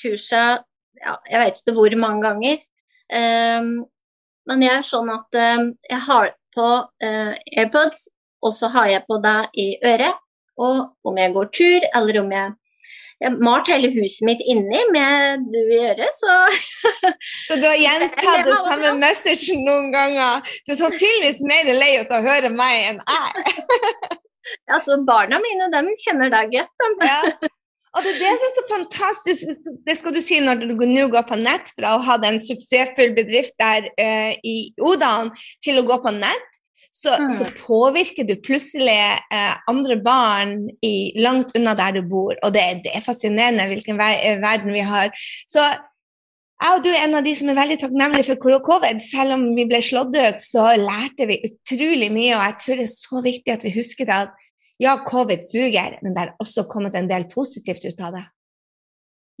[0.00, 0.58] kursene
[1.00, 2.62] ja, jeg vet ikke hvor mange ganger.
[3.10, 3.70] Um,
[4.50, 8.08] men jeg er sånn at um, jeg har på uh, AirPods,
[8.44, 10.18] og så har jeg på deg i øret.
[10.60, 12.56] Og om jeg går tur, eller om jeg
[13.20, 16.36] jeg malt hele huset mitt inni med du i øret, så
[17.48, 20.40] Så du har gjentatt det samme message noen ganger?
[20.64, 23.58] Du er sannsynligvis mer lei av å høre meg enn jeg.
[24.68, 27.08] ja, så barna mine, de kjenner deg godt, de.
[27.08, 27.50] ja.
[27.90, 31.08] Og det er det som er så fantastisk, det skal du si når du nå
[31.10, 35.32] går på nett, fra å ha en suksessfull bedrift der uh, i Odalen
[35.64, 36.46] til å gå på nett,
[36.94, 37.30] så, mm.
[37.34, 38.98] så påvirker du plutselig
[39.32, 40.54] uh, andre barn
[40.86, 42.34] i, langt unna der du bor.
[42.46, 45.10] Og det, det er fascinerende hvilken ver eh, verden vi har.
[45.50, 45.66] Så
[46.60, 49.00] jeg og du er en av de som er veldig takknemlige for covid.
[49.00, 52.86] Selv om vi ble slått ut, så lærte vi utrolig mye, og jeg tror det
[52.86, 54.44] er så viktig at vi husker det at
[54.80, 58.26] ja, covid suger, men det er også kommet en del positivt ut av det.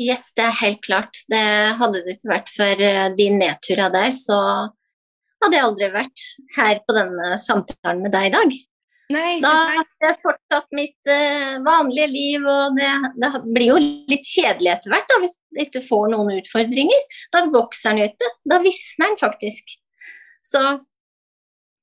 [0.00, 1.22] Yes, det er helt klart.
[1.28, 1.44] Det
[1.76, 4.38] hadde det ikke vært for eh, de nedturene der, så
[5.40, 8.56] hadde jeg aldri vært her på denne samtalen med deg i dag.
[9.10, 14.28] Nei, da hadde jeg fortsatt mitt uh, vanlige liv, og det, det, blir jo litt
[14.28, 17.18] kjedelig etter hvert da, hvis du ikke får noen utfordringer.
[17.34, 18.30] Da vokser den ute.
[18.46, 19.74] Da visner den faktisk.
[20.46, 20.62] Så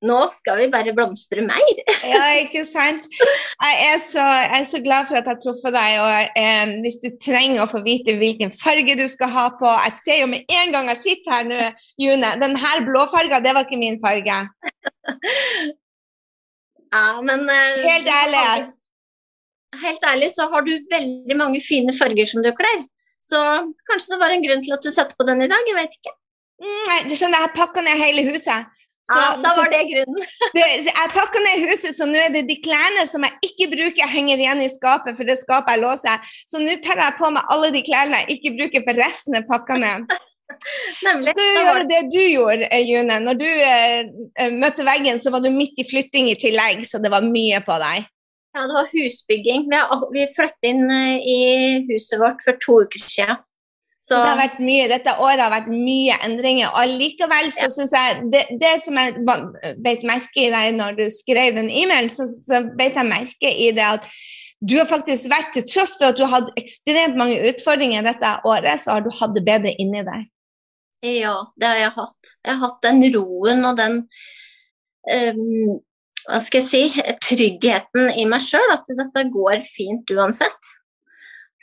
[0.07, 1.79] nå skal vi bare blomstre mer.
[2.13, 3.07] ja, ikke sant.
[3.09, 5.95] Jeg er, så, jeg er så glad for at jeg har truffet deg.
[6.03, 9.95] Og eh, hvis du trenger å få vite hvilken farge du skal ha på Jeg
[9.97, 11.67] ser jo med en gang jeg sitter her nå,
[11.99, 14.39] June, den her blåfarga, det var ikke min farge.
[16.93, 18.43] ja, men eh, Helt ærlig.
[19.81, 22.85] Helt ærlig så har du veldig mange fine farger som du kler.
[23.23, 23.39] Så
[23.89, 25.97] kanskje det var en grunn til at du satte på den i dag, jeg vet
[25.99, 26.13] ikke.
[26.63, 28.77] Mm, nei, du skjønner, jeg pakka ned hele huset.
[29.07, 30.23] Så, ja, da var det grunnen.
[30.57, 34.09] det, jeg pakka ned huset, så nå er det de klærne som jeg ikke bruker,
[34.11, 36.33] henger igjen i skapet, for det skapet jeg låser.
[36.49, 39.47] Så nå tar jeg på meg alle de klærne jeg ikke bruker, for resten er
[39.47, 40.17] pakka ned.
[41.07, 41.33] Nemlig.
[41.35, 43.19] Så gjør det du gjorde, eh, June.
[43.23, 44.05] Når du eh,
[44.39, 47.59] eh, møtte veggen, så var du midt i flytting i tillegg, så det var mye
[47.65, 48.07] på deg.
[48.55, 49.67] Ja, det var husbygging.
[49.69, 49.83] Vi,
[50.15, 51.37] vi flyttet inn i
[51.91, 53.43] huset vårt for to uker siden.
[54.07, 56.71] Så, så det har vært mye, dette året har vært mye endringer.
[56.79, 57.71] Og likevel så ja.
[57.73, 59.19] syns jeg det, det, som jeg
[59.83, 63.73] beit merke i deg når du skrev den e-mailen, så, så beit jeg merke i
[63.75, 64.07] det at
[64.63, 68.31] du har faktisk vært, til tross for at du har hatt ekstremt mange utfordringer dette
[68.47, 70.25] året, så har du hatt det bedre inni deg.
[71.05, 72.31] Ja, det har jeg hatt.
[72.45, 73.99] Jeg har hatt den roen og den
[75.11, 75.77] um,
[76.27, 80.73] hva skal jeg si, tryggheten i meg sjøl, at dette går fint uansett.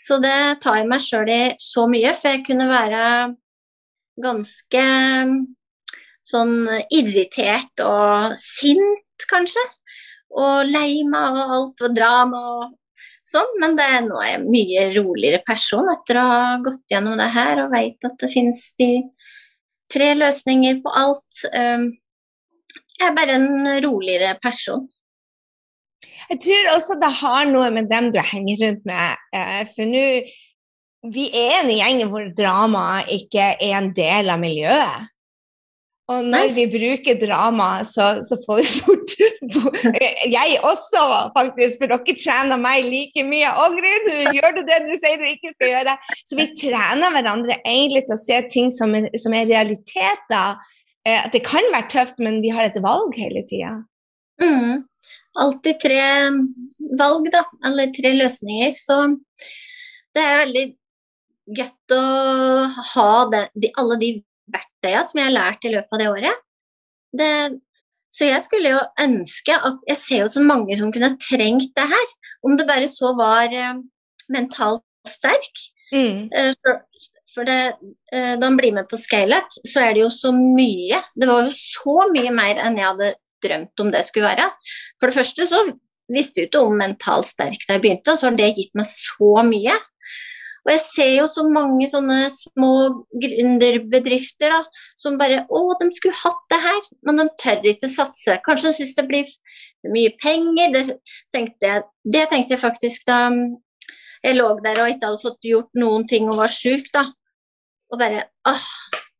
[0.04, 3.02] Så det tar jeg meg sjøl i så mye, for jeg kunne være
[4.24, 4.84] ganske
[6.24, 6.54] sånn
[6.94, 9.64] irritert og sint, kanskje.
[10.34, 12.64] Og lei meg og alt og drama og
[13.28, 13.50] sånn.
[13.62, 17.30] Men det, nå er jeg en mye roligere person etter å ha gått gjennom det
[17.34, 18.90] her og veit at det finnes de
[19.92, 21.44] tre løsninger på alt.
[21.52, 21.90] Um,
[22.98, 23.48] jeg er bare en
[23.84, 24.86] roligere person.
[26.30, 29.24] Jeg tror også det har noe med dem du henger rundt med.
[29.34, 30.06] Eh, for nå
[31.12, 35.10] Vi er en gjeng hvor drama ikke er en del av miljøet.
[36.12, 39.14] Og når vi bruker drama, så, så får vi fort
[40.34, 41.04] Jeg også,
[41.36, 43.48] faktisk, for dere trener meg like mye.
[43.64, 45.96] Ågrid, Grid, gjør du det du sier du ikke skal gjøre?'
[46.28, 50.60] Så vi trener hverandre egentlig til å se ting som er, som er realiteter.
[51.08, 53.78] Eh, at det kan være tøft, men vi har et valg hele tida.
[54.42, 54.84] Mm
[55.34, 56.00] alltid tre
[56.98, 58.74] valg, da, eller tre løsninger.
[58.78, 58.98] Så
[60.14, 60.64] det er veldig
[61.58, 62.04] godt å
[62.94, 64.12] ha det, de, alle de
[64.84, 66.42] verktøyene som jeg har lært i løpet av det året.
[67.14, 67.30] Det,
[68.14, 71.88] så jeg skulle jo ønske at Jeg ser jo så mange som kunne trengt det
[71.88, 72.08] her.
[72.44, 73.80] Om det bare så var uh,
[74.30, 75.62] mentalt sterk.
[75.92, 76.28] Mm.
[76.34, 76.82] Uh, for,
[77.34, 77.74] for det,
[78.14, 81.00] uh, da han blir med på scaleup, så er det jo så mye.
[81.14, 84.50] Det var jo så mye mer enn jeg hadde drømt om det skulle være.
[85.00, 85.64] For det første så
[86.12, 88.88] visste jeg ikke om mentalt sterk da jeg begynte, og så har det gitt meg
[88.90, 89.76] så mye.
[90.64, 92.70] Og jeg ser jo så mange sånne små
[93.20, 94.62] gründerbedrifter da,
[95.00, 98.38] som bare Å, de skulle hatt det her, men de tør ikke satse.
[98.46, 99.34] Kanskje de syns det blir
[99.92, 100.72] mye penger.
[100.72, 100.84] Det
[101.34, 101.84] tenkte, jeg,
[102.16, 103.20] det tenkte jeg faktisk da
[104.24, 107.10] jeg lå der og ikke hadde fått gjort noen ting og var sjuk, da.
[107.92, 108.68] Og bare åh,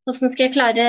[0.06, 0.86] hvordan skal jeg klare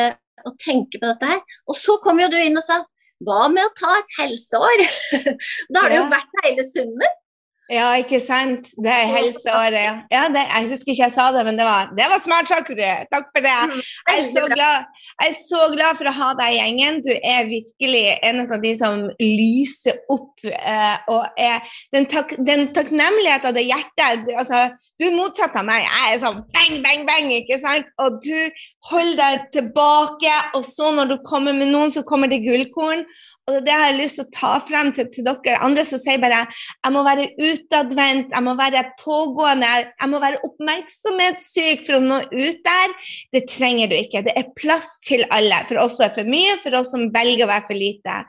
[0.48, 1.41] å tenke på dette her?
[1.68, 2.80] Og så kom jo du inn og sa
[3.26, 4.86] hva med å ta et helseår?
[5.76, 7.22] da har det jo vært hele summen.
[7.65, 8.67] Ja, ikke sant.
[8.78, 10.04] Det er helseåret.
[10.13, 12.69] Ja, det, jeg husker ikke jeg sa det, men det var, det var smart sagt,
[13.10, 13.54] Takk for det.
[13.71, 14.86] Mm, jeg er, så glad,
[15.23, 16.99] jeg er så glad for å ha deg i gjengen.
[17.06, 22.67] Du er virkelig en av de som lyser opp eh, og er den, tak, den
[22.75, 24.67] takknemligheten, det hjertet du, altså,
[25.01, 25.88] du er motsatt av meg.
[25.88, 27.89] Jeg er sånn bang, bang, bang, ikke sant?
[28.04, 32.43] Og du holder deg tilbake, og så når du kommer med noen, så kommer det
[32.45, 33.01] gullkorn.
[33.49, 36.21] Og det har jeg lyst til å ta frem til, til dere andre som sier
[36.21, 42.04] bare jeg må være utadvendt, jeg må være pågående, jeg må være oppmerksomhetssyk for å
[42.04, 42.96] nå ut der.
[43.36, 44.24] Det trenger du ikke.
[44.28, 45.63] Det er plass til alle.
[45.70, 48.22] For oss som er for mye, for oss som velger å være for lite.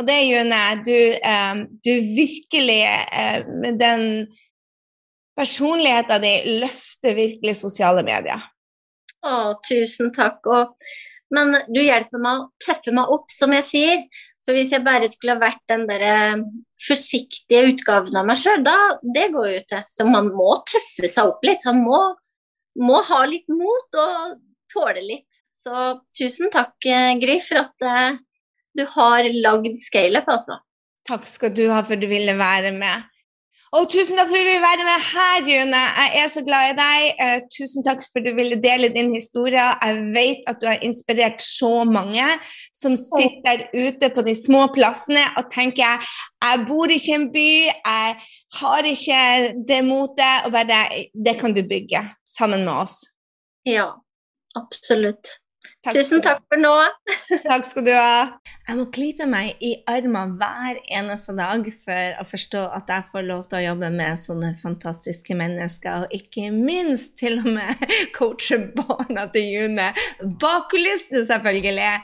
[0.00, 0.96] Og det, June, du,
[1.32, 4.06] eh, du virkelig eh, med den
[5.36, 8.42] personligheten din løfter virkelig sosiale medier.
[9.26, 10.44] Å, tusen takk.
[10.48, 10.90] Og,
[11.34, 14.04] men du hjelper meg å tøffe meg opp, som jeg sier.
[14.40, 16.44] Så hvis jeg bare skulle ha vært den der eh,
[16.80, 19.82] forsiktige utgaven av meg sjøl, da Det går jo til.
[19.92, 21.64] Så man må tøffe seg opp litt.
[21.68, 22.00] Han må,
[22.80, 24.40] må ha litt mot og
[24.72, 25.28] tåle litt.
[25.60, 28.16] Så tusen takk, eh, Gry, for at uh,
[28.76, 30.56] du har lagd scaleup, altså.
[31.08, 33.04] Takk skal du ha for at du ville være med.
[33.70, 35.80] Og tusen takk for at du ville være med her, Rune.
[36.02, 37.04] Jeg er så glad i deg.
[37.22, 39.62] Uh, tusen takk for at du ville dele din historie.
[39.62, 42.26] Jeg vet at du har inspirert så mange
[42.74, 46.02] som sitter ute på de små plassene og tenker
[46.42, 48.16] jeg bor ikke i en by, jeg
[48.58, 49.22] har ikke
[49.68, 50.80] det motet, og bare
[51.14, 52.96] det kan du bygge sammen med oss.
[53.68, 53.92] Ja,
[54.58, 55.36] absolutt.
[55.80, 56.74] Takk Tusen takk for nå.
[57.48, 58.40] takk skal du ha.
[58.68, 63.24] Jeg må klype meg i armene hver eneste dag for å forstå at jeg får
[63.24, 67.86] lov til å jobbe med sånne fantastiske mennesker, og ikke minst til og med
[68.18, 69.86] coache barna til June.
[70.42, 71.94] Bak kulissene, selvfølgelig.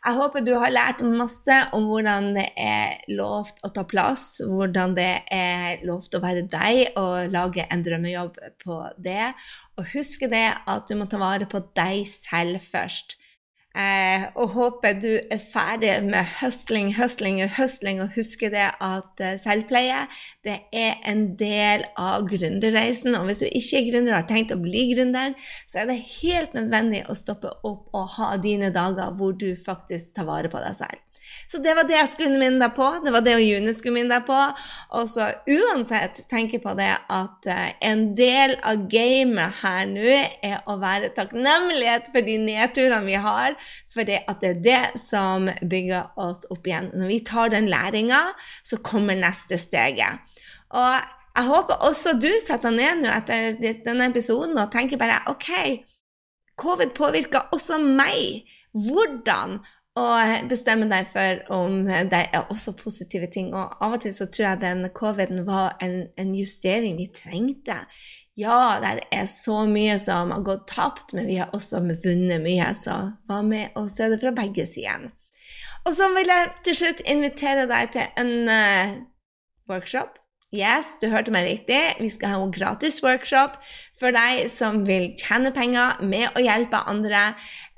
[0.00, 4.98] Jeg håper du har lært masse om hvordan det er lovt å ta plass, hvordan
[4.98, 9.30] det er lovt å være deg og lage en drømmejobb på det.
[9.78, 13.19] Og husk det at du må ta vare på deg selv først.
[13.70, 19.22] Eh, og håper du er ferdig med høstling, høstling og høstling, og husker det at
[19.22, 20.00] eh, selvpleie
[20.46, 23.14] det er en del av gründerreisen.
[23.14, 25.36] Og hvis du ikke er gründer og har tenkt å bli gründer,
[25.70, 30.18] så er det helt nødvendig å stoppe opp og ha dine dager hvor du faktisk
[30.18, 31.06] tar vare på deg selv.
[31.50, 32.88] Så det var det jeg skulle minne deg på.
[33.04, 34.38] Det var det June skulle minne deg på.
[34.98, 40.16] Og så uansett tenke på det at uh, en del av gamet her nå
[40.46, 43.56] er å være takknemlighet for de nedturene vi har,
[43.92, 46.90] for det at det er det som bygger oss opp igjen.
[46.94, 48.20] Når vi tar den læringa,
[48.66, 50.22] så kommer neste steget.
[50.70, 51.00] Og
[51.36, 55.50] jeg håper også du setter ned nå etter denne episoden og tenker bare OK,
[56.60, 58.48] covid påvirker også meg.
[58.70, 59.60] Hvordan?
[60.00, 63.52] Og bestemme deg for om det er også positive ting.
[63.54, 67.82] Og av og til så tror jeg den covid-en var en, en justering vi trengte.
[68.40, 72.70] Ja, det er så mye som har gått tapt, men vi har også vunnet mye.
[72.78, 72.96] Så
[73.28, 75.10] hva med å se det fra begge sider?
[75.84, 78.96] Og så vil jeg til slutt invitere deg til en uh,
[79.70, 80.19] workshop
[80.50, 81.78] Yes, du hørte meg riktig.
[82.02, 83.52] Vi skal ha en gratis workshop
[84.00, 87.20] for deg som vil tjene penger med å hjelpe andre.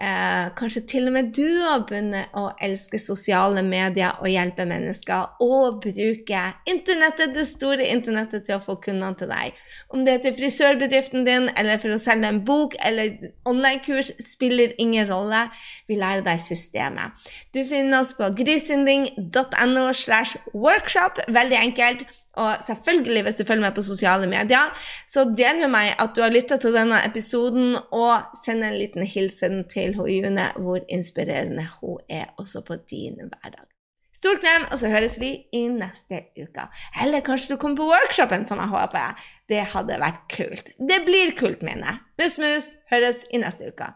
[0.01, 5.35] Eh, kanskje til og med du har begynt å elske sosiale medier og hjelpe mennesker.
[5.45, 9.61] Og bruke internettet, det store internettet til å få kundene til deg.
[9.93, 14.73] Om det er til frisørbedriften din, eller for å selge en bok eller online-kurs, spiller
[14.81, 15.45] ingen rolle.
[15.93, 17.21] Vi lærer deg systemet.
[17.53, 21.21] Du finner oss på grisinding.no slash workshop.
[21.29, 22.09] Veldig enkelt.
[22.41, 24.71] Og selvfølgelig, hvis du følger med på sosiale medier,
[25.09, 29.07] så del med meg at du har lytta til denne episoden, og send en liten
[29.07, 33.69] hilsen til June, hvor inspirerende hun er også på din hverdag.
[34.17, 36.67] Stor klem, og så høres vi i neste uke.
[37.03, 39.25] Eller kanskje du kommer på workshopen, som jeg håper.
[39.51, 40.71] Det hadde vært kult.
[40.79, 42.05] Det blir kult, mener.
[42.21, 43.89] Mus, mus, høres i neste uke.